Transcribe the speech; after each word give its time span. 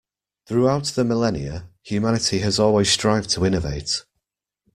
Throughout 0.47 0.85
the 0.85 1.03
millenia, 1.03 1.69
humanity 1.83 2.39
has 2.39 2.57
always 2.57 2.89
strived 2.89 3.29
to 3.35 3.45
innovate. 3.45 4.03